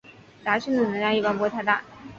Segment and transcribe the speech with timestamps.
[0.43, 1.79] 杂讯的能量一般不会太大。